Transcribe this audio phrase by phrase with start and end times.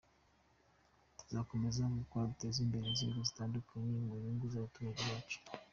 [1.19, 5.37] Tuzakomeza gukora duteza imbere inzego zitandukanye mu nyungu z’abaturage bacu.